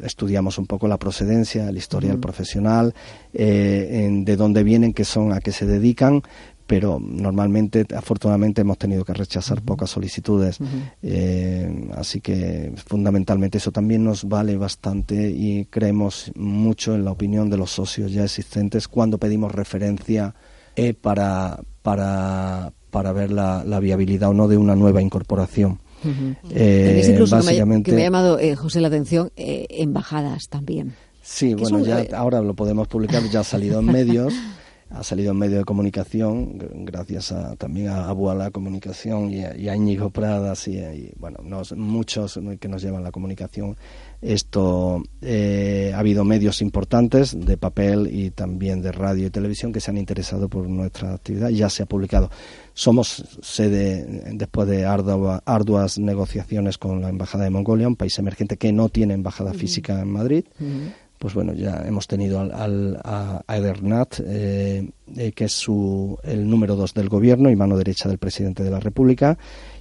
estudiamos 0.02 0.58
un 0.58 0.66
poco 0.66 0.88
la 0.88 0.98
procedencia 0.98 1.72
la 1.72 1.78
historia 1.78 2.18
profesional 2.18 2.94
de 3.32 4.36
dónde 4.38 4.64
vienen 4.64 4.94
qué 4.94 5.06
son 5.06 5.34
a 5.34 5.40
qué 5.40 5.52
se 5.52 5.66
dedican 5.66 6.24
pero 6.68 7.02
normalmente, 7.02 7.86
afortunadamente, 7.94 8.62
hemos 8.62 8.78
tenido 8.78 9.04
que 9.04 9.14
rechazar 9.14 9.62
pocas 9.62 9.90
solicitudes. 9.90 10.58
así 11.96 12.22
que 12.22 12.72
fundamentalmente 12.88 13.58
eso 13.58 13.74
también 13.74 14.06
nos 14.06 14.24
vale 14.24 14.56
bastante 14.56 15.30
y 15.30 15.66
creemos 15.66 16.32
mucho 16.36 16.96
en 16.96 17.04
la 17.04 17.12
opinión 17.12 17.50
de 17.50 17.58
los 17.58 17.72
socios 17.72 18.14
ya 18.14 18.24
existentes 18.24 18.88
cuando 18.88 19.18
pedimos 19.18 19.52
referencia 19.52 20.34
eh, 20.76 20.94
para, 20.94 21.60
para, 21.82 22.74
para 22.90 23.12
ver 23.12 23.32
la, 23.32 23.64
la, 23.66 23.80
viabilidad 23.80 24.30
o 24.30 24.34
no 24.34 24.48
de 24.48 24.58
una 24.58 24.76
nueva 24.76 25.02
incorporación. 25.02 25.80
eh, 26.50 27.06
incluso 27.10 27.36
básicamente, 27.36 27.92
que, 27.92 27.96
me, 27.96 28.02
ha 28.02 28.06
llamado, 28.06 28.40
eh, 28.40 28.56
José, 28.56 28.82
la 28.82 28.88
atención, 28.88 29.32
eh, 29.36 29.68
embajadas 29.70 30.48
también. 30.50 30.96
Sí, 31.22 31.54
bueno, 31.54 31.80
ya 31.86 32.06
ahora 32.16 32.42
lo 32.42 32.56
podemos 32.56 32.88
publicar, 32.88 33.24
ya 33.30 33.42
ha 33.42 33.44
salido 33.44 33.80
en 33.80 33.86
medios. 33.92 34.34
Ha 34.92 35.04
salido 35.04 35.32
en 35.32 35.38
medios 35.38 35.60
de 35.60 35.66
comunicación, 35.66 36.58
gracias 36.86 37.32
a, 37.32 37.56
también 37.56 37.90
a 37.90 38.10
Abuela 38.10 38.52
Comunicación 38.52 39.32
y 39.32 39.44
a, 39.44 39.56
y 39.56 39.70
a 39.70 39.76
Íñigo 39.76 40.10
Pradas 40.10 40.68
y, 40.68 40.78
y 40.78 41.14
bueno, 41.18 41.40
muchos 41.76 42.40
que 42.60 42.68
nos 42.68 42.82
llevan 42.82 43.04
la 43.04 43.12
comunicación 43.12 43.76
esto 44.22 45.02
eh, 45.22 45.92
ha 45.96 46.00
habido 46.00 46.24
medios 46.24 46.62
importantes 46.62 47.36
de 47.38 47.58
papel 47.58 48.08
y 48.12 48.30
también 48.30 48.82
de 48.82 48.92
radio 48.92 49.26
y 49.26 49.30
televisión 49.32 49.74
que 49.74 49.80
se 49.80 49.90
han 49.90 49.98
interesado 49.98 50.48
por 50.48 50.70
nuestra 50.70 51.16
actividad 51.16 51.50
y 51.50 51.56
ya 51.56 51.70
se 51.70 51.82
ha 51.82 51.86
publicado. 51.88 52.30
Somos 52.74 53.40
sede, 53.42 54.24
después 54.34 54.68
de 54.68 54.86
arduas 54.86 55.98
negociaciones 55.98 56.78
con 56.78 57.02
la 57.02 57.10
Embajada 57.10 57.46
de 57.46 57.50
Mongolia, 57.50 57.88
un 57.88 57.96
país 57.96 58.18
emergente 58.20 58.58
que 58.58 58.72
no 58.72 58.90
tiene 58.90 59.16
embajada 59.16 59.54
física 59.54 60.00
en 60.00 60.12
Madrid. 60.12 60.46
Pues 61.22 61.36
bueno, 61.36 61.54
ya 61.54 61.84
hemos 61.86 62.08
tenido 62.08 62.40
al, 62.40 63.00
a, 63.04 63.44
Edernat, 63.48 64.22
eh, 64.26 64.90
eh, 65.16 65.32
que 65.34 65.44
es 65.44 65.52
su, 65.52 66.18
el 66.24 66.50
número 66.50 66.76
dos 66.76 66.96
del 66.96 67.10
gobierno 67.10 67.52
y 67.52 67.56
mano 67.56 67.78
derecha 67.78 68.10
del 68.10 68.18
presidente 68.18 68.64
de 68.64 68.72
la 68.72 68.80
República 68.80 69.38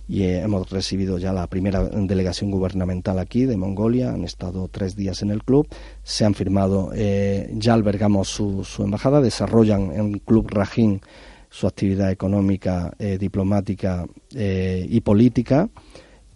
y 0.07 0.25
eh, 0.25 0.43
hemos 0.43 0.69
recibido 0.69 1.17
ya 1.17 1.33
la 1.33 1.47
primera 1.47 1.83
delegación 1.83 2.51
gubernamental 2.51 3.19
aquí 3.19 3.47
de 3.47 3.57
Mongolia. 3.57 4.13
Han 4.13 4.25
estado 4.25 4.69
tres 4.69 4.97
días 4.97 5.23
en 5.23 5.31
el 5.31 5.43
club. 5.43 5.67
Se 6.03 6.27
han 6.27 6.35
firmado, 6.35 6.93
ya 6.93 7.73
albergamos 7.73 8.29
su, 8.29 8.63
su, 8.63 8.83
embajada, 8.83 9.23
desarrollan 9.23 9.93
en 9.95 10.19
Club 10.19 10.47
Rajín 10.51 11.01
su 11.49 11.67
actividad 11.67 12.11
económica, 12.11 12.93
diplomática 13.19 14.05
y 14.29 15.01
política. 15.01 15.71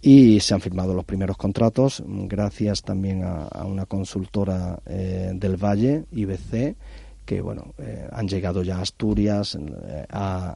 Y 0.07 0.39
se 0.39 0.53
han 0.53 0.61
firmado 0.61 0.93
los 0.93 1.03
primeros 1.03 1.35
contratos, 1.35 2.03
gracias 2.05 2.83
también 2.83 3.23
a, 3.23 3.65
una 3.65 3.87
consultora 3.87 4.77
del 4.85 5.57
Valle, 5.57 6.05
IBC, 6.11 6.75
que 7.25 7.41
bueno 7.41 7.73
han 8.11 8.27
llegado 8.27 8.61
ya 8.61 8.77
a 8.77 8.81
Asturias, 8.81 9.57
a 10.11 10.53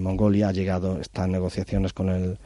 Mongolia, 0.00 0.48
ha 0.48 0.52
llegado, 0.52 1.00
están 1.00 1.32
negociaciones 1.32 1.94
con 1.94 2.10
el 2.10 2.38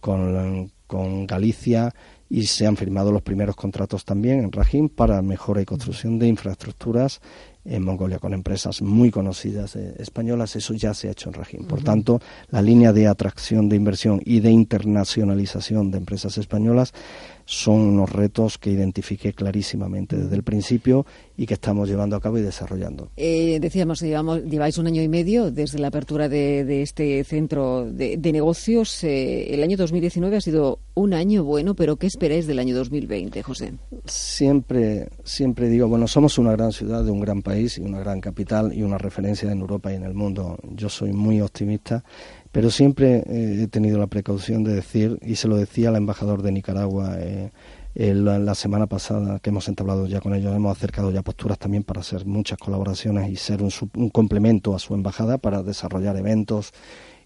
con, 0.00 0.72
con 0.86 1.26
Galicia 1.26 1.94
y 2.30 2.44
se 2.44 2.66
han 2.66 2.76
firmado 2.76 3.12
los 3.12 3.22
primeros 3.22 3.56
contratos 3.56 4.04
también 4.04 4.40
en 4.40 4.52
Rajim 4.52 4.88
para 4.88 5.20
mejora 5.22 5.60
y 5.60 5.66
construcción 5.66 6.18
de 6.18 6.28
infraestructuras 6.28 7.20
en 7.64 7.82
Mongolia 7.82 8.18
con 8.18 8.34
empresas 8.34 8.82
muy 8.82 9.10
conocidas 9.10 9.76
eh, 9.76 9.94
españolas. 9.98 10.56
Eso 10.56 10.74
ya 10.74 10.94
se 10.94 11.08
ha 11.08 11.12
hecho 11.12 11.28
en 11.28 11.34
Rajim. 11.34 11.64
Por 11.64 11.82
tanto, 11.82 12.20
la 12.50 12.62
línea 12.62 12.92
de 12.92 13.06
atracción 13.06 13.68
de 13.68 13.76
inversión 13.76 14.20
y 14.24 14.40
de 14.40 14.50
internacionalización 14.50 15.90
de 15.90 15.98
empresas 15.98 16.38
españolas 16.38 16.92
son 17.44 17.80
unos 17.80 18.12
retos 18.12 18.58
que 18.58 18.70
identifiqué 18.70 19.32
clarísimamente 19.32 20.18
desde 20.18 20.36
el 20.36 20.42
principio 20.42 21.06
y 21.34 21.46
que 21.46 21.54
estamos 21.54 21.88
llevando 21.88 22.14
a 22.14 22.20
cabo 22.20 22.36
y 22.36 22.42
desarrollando. 22.42 23.08
Eh, 23.16 23.58
decíamos, 23.58 24.00
llevamos, 24.00 24.44
lleváis 24.44 24.76
un 24.76 24.86
año 24.86 25.00
y 25.00 25.08
medio 25.08 25.50
desde 25.50 25.78
la 25.78 25.86
apertura 25.86 26.28
de, 26.28 26.82
este 26.82 27.24
centro 27.24 27.90
de, 27.90 28.18
negocios. 28.18 29.02
Eh, 29.02 29.54
el 29.54 29.62
año 29.62 29.78
2019 29.78 30.36
ha 30.36 30.40
sido 30.42 30.78
un 30.92 31.14
año 31.14 31.42
bueno, 31.42 31.74
pero 31.74 31.96
¿qué 31.96 32.06
esperáis 32.06 32.46
del 32.46 32.58
año 32.58 32.76
2020, 32.76 33.42
José? 33.42 33.72
Siempre, 34.04 35.08
siempre 35.24 35.70
digo, 35.70 35.88
bueno, 35.88 36.06
somos 36.06 36.36
una 36.36 36.52
gran 36.52 36.72
ciudad 36.72 37.02
de 37.02 37.10
un 37.10 37.20
gran 37.20 37.40
país 37.40 37.47
y 37.56 37.80
una 37.80 37.98
gran 37.98 38.20
capital 38.20 38.72
y 38.72 38.82
una 38.82 38.98
referencia 38.98 39.50
en 39.50 39.60
Europa 39.60 39.92
y 39.92 39.96
en 39.96 40.04
el 40.04 40.14
mundo. 40.14 40.58
Yo 40.74 40.88
soy 40.88 41.12
muy 41.12 41.40
optimista 41.40 42.04
pero 42.52 42.70
siempre 42.70 43.22
eh, 43.26 43.62
he 43.62 43.68
tenido 43.68 43.98
la 43.98 44.06
precaución 44.06 44.64
de 44.64 44.74
decir, 44.74 45.18
y 45.22 45.36
se 45.36 45.48
lo 45.48 45.56
decía 45.56 45.90
al 45.90 45.96
embajador 45.96 46.42
de 46.42 46.52
Nicaragua 46.52 47.16
eh, 47.18 47.50
la, 47.94 48.54
semana 48.54 48.86
pasada, 48.86 49.38
que 49.40 49.50
hemos 49.50 49.68
entablado 49.68 50.06
ya 50.06 50.20
con 50.20 50.34
ellos, 50.34 50.54
hemos 50.54 50.76
acercado 50.76 51.10
ya 51.10 51.22
posturas 51.22 51.58
también 51.58 51.82
para 51.82 52.00
hacer 52.00 52.26
muchas 52.26 52.58
colaboraciones 52.58 53.28
y 53.30 53.36
ser 53.36 53.62
un, 53.62 53.70
un 53.96 54.10
complemento 54.10 54.74
a 54.74 54.78
su 54.78 54.94
embajada 54.94 55.38
para 55.38 55.62
desarrollar 55.62 56.16
eventos 56.16 56.72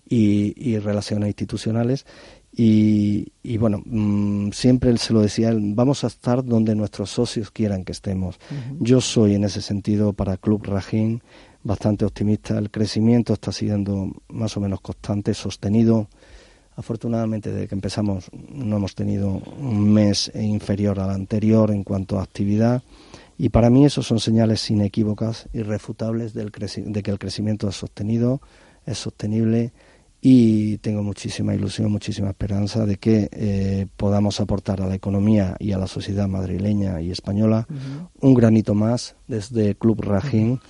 y, 0.09 0.79
relaciones 0.79 1.29
institucionales. 1.29 2.07
Y, 2.55 3.57
bueno, 3.59 3.83
mm, 3.85 4.51
siempre 4.53 4.97
se 4.99 5.15
lo 5.15 5.23
decía, 5.23 5.53
vamos 5.57 6.05
a 6.05 6.09
estar 6.09 6.45
donde 6.45 6.75
nuestros 6.75 7.11
socios 7.11 7.51
quieran 7.51 7.85
que 7.85 7.93
estemos. 7.93 8.39
Yo 8.79 9.01
soy 9.01 9.35
en 9.35 9.45
ese 9.45 9.63
sentido 9.63 10.13
para 10.13 10.37
Club 10.37 10.65
Rajín 10.65 11.23
bastante 11.65 12.05
optimista. 12.05 12.59
El 12.59 12.71
crecimiento 12.71 13.33
está 13.33 13.53
siendo 13.53 14.13
más 14.29 14.57
o 14.57 14.61
menos 14.61 14.81
constante, 14.81 15.33
sostenido. 15.33 16.09
Afortunadamente, 16.77 17.53
desde 17.53 17.69
que 17.69 17.75
empezamos 17.75 18.31
no 18.33 18.77
hemos 18.77 18.95
tenido 18.95 19.43
un 19.59 19.93
mes 19.93 20.31
inferior 20.35 21.01
al 21.01 21.11
anterior 21.11 21.71
en 21.71 21.85
cuanto 21.85 22.19
a 22.19 22.23
actividad. 22.23 22.83
Y 23.39 23.49
para 23.49 23.71
mí 23.71 23.87
eso 23.87 24.03
son 24.03 24.21
señales 24.21 24.71
inequívocas, 24.71 25.49
irrefutables 25.55 26.35
del 26.35 26.51
de 26.51 27.03
que 27.03 27.11
el 27.11 27.19
crecimiento 27.19 27.69
es 27.69 27.77
sostenido, 27.77 28.41
es 28.85 28.99
sostenible 28.99 29.73
y 30.25 30.79
tengo 30.79 31.03
muchísima 31.03 31.53
ilusión, 31.53 31.91
muchísima 31.91 32.29
esperanza 32.29 32.87
de 32.87 32.97
que 32.97 33.29
eh, 33.33 33.87
podamos 33.97 34.41
aportar 34.41 34.81
a 34.81 34.87
la 34.87 34.95
economía 34.95 35.57
y 35.59 35.73
a 35.73 35.79
la 35.79 35.89
sociedad 35.89 36.29
madrileña 36.29 37.01
y 37.01 37.11
española 37.11 37.67
un 38.21 38.33
granito 38.33 38.73
más 38.73 39.17
desde 39.27 39.75
Club 39.75 40.01
Rajín 40.01 40.61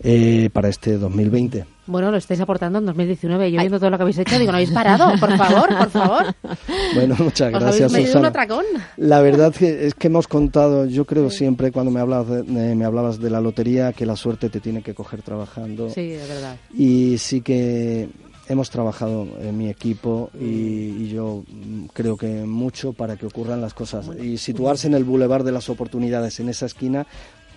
eh, 0.00 0.50
para 0.52 0.68
este 0.68 0.98
2020. 0.98 1.66
Bueno, 1.86 2.10
lo 2.10 2.16
estáis 2.16 2.40
aportando 2.40 2.80
en 2.80 2.86
2019. 2.86 3.52
Yo 3.52 3.60
viendo 3.60 3.78
todo 3.78 3.90
lo 3.90 3.96
que 3.96 4.02
habéis 4.02 4.18
hecho, 4.18 4.38
digo, 4.38 4.50
no 4.50 4.58
habéis 4.58 4.72
parado, 4.72 5.12
por 5.20 5.36
favor, 5.36 5.68
por 5.78 5.90
favor. 5.90 6.34
Bueno, 6.94 7.14
muchas 7.18 7.52
gracias, 7.52 7.92
¿Os 7.94 8.14
un 8.14 8.24
atracón? 8.24 8.64
La 8.96 9.20
verdad 9.20 9.52
es 9.62 9.94
que 9.94 10.06
hemos 10.06 10.26
contado, 10.26 10.86
yo 10.86 11.04
creo 11.04 11.30
siempre 11.30 11.70
cuando 11.70 11.90
me 11.90 12.00
hablabas, 12.00 12.44
de, 12.44 12.74
me 12.74 12.84
hablabas 12.84 13.20
de 13.20 13.30
la 13.30 13.40
lotería, 13.40 13.92
que 13.92 14.06
la 14.06 14.16
suerte 14.16 14.48
te 14.48 14.60
tiene 14.60 14.82
que 14.82 14.94
coger 14.94 15.22
trabajando. 15.22 15.90
Sí, 15.90 16.12
es 16.12 16.28
verdad. 16.28 16.56
Y 16.74 17.18
sí 17.18 17.40
que 17.40 18.08
hemos 18.48 18.70
trabajado 18.70 19.26
en 19.40 19.56
mi 19.56 19.68
equipo 19.68 20.30
y, 20.38 21.08
yo 21.08 21.44
creo 21.92 22.16
que 22.16 22.44
mucho 22.44 22.92
para 22.92 23.16
que 23.16 23.26
ocurran 23.26 23.60
las 23.60 23.74
cosas. 23.74 24.08
Y 24.20 24.38
situarse 24.38 24.86
en 24.86 24.94
el 24.94 25.04
bulevar 25.04 25.44
de 25.44 25.52
las 25.52 25.68
oportunidades, 25.68 26.40
en 26.40 26.48
esa 26.48 26.66
esquina, 26.66 27.06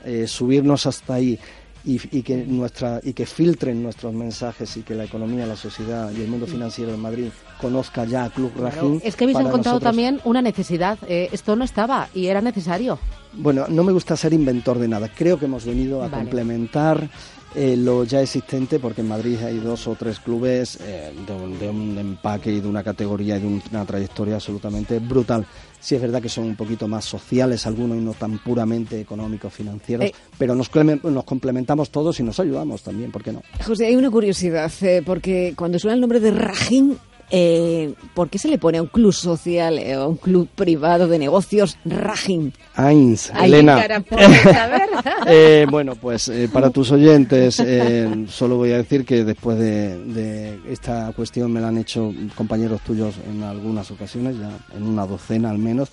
eh, 0.05 0.27
subirnos 0.27 0.85
hasta 0.85 1.15
ahí 1.15 1.39
y, 1.83 2.21
que 2.21 2.37
nuestra 2.37 2.99
y 3.03 3.13
que 3.13 3.25
filtren 3.25 3.81
nuestros 3.81 4.13
mensajes 4.13 4.75
y 4.77 4.81
que 4.81 4.95
la 4.95 5.05
economía, 5.05 5.45
la 5.45 5.55
sociedad 5.55 6.11
y 6.11 6.21
el 6.21 6.27
mundo 6.27 6.45
financiero 6.45 6.91
de 6.91 6.97
Madrid 6.97 7.29
conozca 7.59 8.05
ya 8.05 8.25
a 8.25 8.29
Club 8.29 8.51
Rajín. 8.57 9.01
Es 9.03 9.15
que 9.15 9.25
habéis 9.25 9.39
encontrado 9.39 9.79
también 9.79 10.19
una 10.23 10.41
necesidad. 10.41 10.97
Eh, 11.07 11.29
esto 11.31 11.55
no 11.55 11.63
estaba 11.63 12.09
y 12.13 12.27
era 12.27 12.41
necesario. 12.41 12.99
Bueno, 13.33 13.65
no 13.69 13.83
me 13.83 13.91
gusta 13.91 14.17
ser 14.17 14.33
inventor 14.33 14.79
de 14.79 14.87
nada. 14.87 15.09
Creo 15.09 15.37
que 15.37 15.45
hemos 15.45 15.65
venido 15.65 16.03
a 16.03 16.09
complementar 16.09 17.09
eh, 17.55 17.75
lo 17.75 18.03
ya 18.03 18.21
existente, 18.21 18.79
porque 18.79 19.01
en 19.01 19.07
Madrid 19.07 19.37
hay 19.43 19.57
dos 19.57 19.87
o 19.87 19.95
tres 19.95 20.19
clubes 20.19 20.77
eh, 20.81 21.11
de, 21.25 21.69
un, 21.69 21.97
empaque 21.97 22.51
y 22.51 22.59
de 22.59 22.67
una 22.67 22.83
categoría 22.83 23.37
y 23.37 23.41
de 23.41 23.61
una 23.71 23.85
trayectoria 23.85 24.35
absolutamente 24.35 24.99
brutal. 24.99 25.45
Sí 25.79 25.95
es 25.95 26.01
verdad 26.01 26.21
que 26.21 26.29
son 26.29 26.43
un 26.43 26.55
poquito 26.55 26.87
más 26.87 27.05
sociales 27.05 27.65
algunos 27.65 27.97
y 27.97 28.01
no 28.01 28.13
tan 28.13 28.37
puramente 28.39 28.99
económicos, 28.99 29.51
financieros, 29.51 30.07
eh. 30.07 30.13
pero 30.37 30.53
nos, 30.53 30.69
nos 31.03 31.23
complementamos 31.23 31.89
todos 31.89 32.19
y 32.19 32.23
nos 32.23 32.39
ayudamos 32.39 32.83
también, 32.83 33.11
¿por 33.11 33.23
qué 33.23 33.31
no? 33.31 33.41
José, 33.65 33.87
hay 33.87 33.95
una 33.95 34.11
curiosidad, 34.11 34.71
porque 35.05 35.53
cuando 35.55 35.79
suena 35.79 35.95
el 35.95 36.01
nombre 36.01 36.19
de 36.19 36.31
Rajín, 36.31 36.99
Eh, 37.31 37.93
¿Por 38.13 38.29
qué 38.29 38.39
se 38.39 38.47
le 38.47 38.57
pone 38.57 38.79
a 38.79 38.81
un 38.81 38.87
club 38.87 39.13
social 39.13 39.79
o 39.97 40.01
a 40.01 40.07
un 40.07 40.17
club 40.17 40.47
privado 40.55 41.07
de 41.07 41.19
negocios 41.19 41.77
Rajin? 41.85 42.53
Ains, 42.75 43.31
Elena. 43.39 43.85
eh, 45.27 45.67
bueno, 45.69 45.95
pues 45.95 46.27
eh, 46.29 46.49
para 46.51 46.69
tus 46.69 46.91
oyentes, 46.91 47.59
eh, 47.59 48.25
solo 48.29 48.57
voy 48.57 48.71
a 48.71 48.77
decir 48.77 49.05
que 49.05 49.23
después 49.23 49.59
de, 49.59 50.59
esta 50.69 51.11
cuestión 51.15 51.51
me 51.51 51.61
la 51.61 51.67
han 51.67 51.77
hecho 51.77 52.13
compañeros 52.35 52.81
tuyos 52.81 53.15
en 53.29 53.43
algunas 53.43 53.91
ocasiones, 53.91 54.37
ya 54.37 54.49
en 54.75 54.83
una 54.83 55.05
docena 55.05 55.49
al 55.49 55.57
menos, 55.57 55.89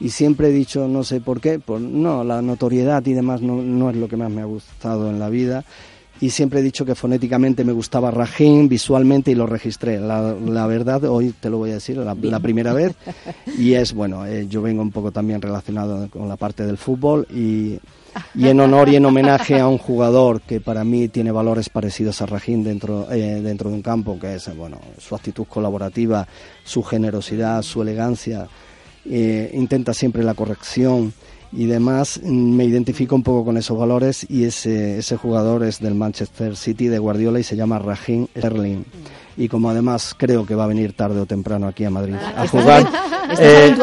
y 0.00 0.10
siempre 0.10 0.48
he 0.48 0.52
dicho, 0.52 0.88
no 0.88 1.04
sé 1.04 1.20
por 1.20 1.40
qué, 1.40 1.58
por, 1.58 1.80
no, 1.80 2.24
la 2.24 2.40
notoriedad 2.40 3.04
y 3.04 3.12
demás 3.12 3.42
no, 3.42 3.56
no 3.56 3.90
es 3.90 3.96
lo 3.96 4.08
que 4.08 4.16
más 4.16 4.30
me 4.30 4.42
ha 4.42 4.46
gustado 4.46 5.10
en 5.10 5.18
la 5.18 5.28
vida 5.28 5.64
y 6.20 6.30
siempre 6.30 6.60
he 6.60 6.62
dicho 6.62 6.84
que 6.84 6.94
fonéticamente 6.94 7.64
me 7.64 7.72
gustaba 7.72 8.10
Rajin 8.10 8.68
visualmente 8.68 9.30
y 9.30 9.34
lo 9.34 9.46
registré. 9.46 10.00
La, 10.00 10.66
verdad, 10.66 11.04
hoy 11.04 11.32
te 11.38 11.48
lo 11.48 11.58
voy 11.58 11.70
a 11.70 11.74
decir, 11.74 11.96
la, 11.96 12.40
primera 12.40 12.72
vez. 12.72 12.94
Y 13.58 13.74
es, 13.74 13.92
bueno, 13.92 14.26
eh, 14.26 14.46
yo 14.48 14.62
vengo 14.62 14.82
un 14.82 14.90
poco 14.90 15.10
también 15.10 15.42
relacionado 15.42 16.08
con 16.10 16.28
la 16.28 16.36
parte 16.36 16.64
del 16.64 16.76
fútbol 16.76 17.26
y, 17.30 17.78
y, 18.34 18.48
en 18.48 18.60
honor 18.60 18.88
y 18.88 18.96
en 18.96 19.04
homenaje 19.04 19.58
a 19.58 19.66
un 19.66 19.78
jugador 19.78 20.40
que 20.42 20.60
para 20.60 20.84
mí 20.84 21.08
tiene 21.08 21.32
valores 21.32 21.68
parecidos 21.68 22.22
a 22.22 22.26
Rajin 22.26 22.62
dentro, 22.62 23.10
eh, 23.10 23.40
dentro 23.42 23.70
de 23.70 23.76
un 23.76 23.82
campo, 23.82 24.18
que 24.18 24.34
es, 24.34 24.54
bueno, 24.56 24.78
su 24.98 25.14
actitud 25.14 25.44
colaborativa, 25.46 26.26
su 26.64 26.82
generosidad, 26.82 27.62
su 27.62 27.82
elegancia. 27.82 28.48
Eh, 29.04 29.50
intenta 29.54 29.94
siempre 29.94 30.22
la 30.22 30.34
corrección 30.34 31.12
y 31.52 31.66
demás, 31.66 32.20
me 32.22 32.64
identifico 32.64 33.14
un 33.14 33.22
poco 33.22 33.46
con 33.46 33.56
esos 33.56 33.78
valores 33.78 34.26
y 34.28 34.44
ese, 34.44 34.98
ese 34.98 35.16
jugador 35.16 35.64
es 35.64 35.80
del 35.80 35.94
Manchester 35.94 36.56
City 36.56 36.88
de 36.88 36.98
Guardiola 36.98 37.40
y 37.40 37.42
se 37.42 37.56
llama 37.56 37.78
Raheem 37.78 38.26
Sterling. 38.36 38.84
Y 39.36 39.48
como 39.48 39.70
además 39.70 40.14
creo 40.16 40.44
que 40.44 40.54
va 40.54 40.64
a 40.64 40.68
venir 40.68 40.92
tarde 40.94 41.20
o 41.20 41.26
temprano 41.26 41.68
aquí 41.68 41.84
a 41.84 41.90
Madrid 41.90 42.16
a 42.36 42.46
jugar, 42.48 42.86
eh, 43.38 43.74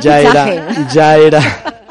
ya 0.00 0.20
era, 0.20 0.88
ya 0.92 1.16
era 1.16 1.83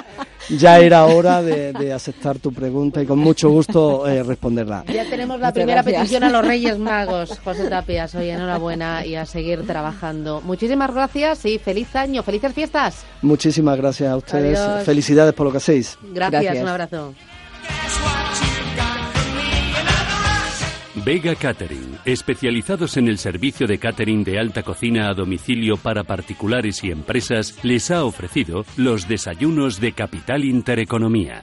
ya 0.50 0.80
era 0.80 1.06
hora 1.06 1.42
de, 1.42 1.94
aceptar 1.94 2.40
tu 2.40 2.52
pregunta 2.54 3.02
y 3.02 3.06
con 3.06 3.20
mucho 3.20 3.50
gusto 3.50 4.08
eh, 4.08 4.24
responderla. 4.24 4.84
Ya 4.92 5.06
tenemos 5.10 5.40
la 5.40 5.52
primera 5.52 5.84
petición 5.84 6.24
a 6.24 6.30
los 6.30 6.46
Reyes 6.46 6.78
Magos, 6.78 7.40
José 7.44 7.70
Tapias. 7.70 8.16
Oye, 8.16 8.32
enhorabuena 8.32 9.06
y 9.06 9.16
a 9.16 9.26
seguir 9.26 9.66
trabajando. 9.66 10.42
Muchísimas 10.42 10.94
gracias 10.94 11.46
y 11.46 11.60
feliz 11.60 11.96
año, 11.96 12.24
felices 12.24 12.54
fiestas. 12.54 13.06
Muchísimas 13.22 13.78
gracias 13.78 14.12
a 14.12 14.18
ustedes. 14.18 14.60
Felicidades 14.86 15.34
por 15.34 15.46
lo 15.46 15.52
que 15.52 15.58
hacéis. 15.58 15.98
gracias. 16.02 16.58
un 16.58 16.68
abrazo. 16.68 17.14
Vega 21.06 21.36
Catering, 21.36 21.98
especializados 22.06 22.96
en 22.96 23.10
el 23.10 23.18
servicio 23.18 23.68
de 23.68 23.78
catering 23.78 24.24
de 24.24 24.40
alta 24.40 24.64
cocina 24.64 25.10
a 25.10 25.14
domicilio 25.14 25.76
para 25.76 26.06
particulares 26.06 26.82
y 26.82 26.92
empresas, 26.92 27.60
les 27.62 27.92
ha 27.92 28.06
ofrecido 28.06 28.64
los 28.78 29.10
desayunos 29.10 29.82
de 29.82 29.92
Capital 29.92 30.46
Intereconomía. 30.46 31.42